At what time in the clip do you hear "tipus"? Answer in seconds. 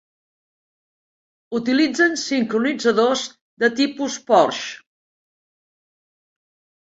3.81-4.15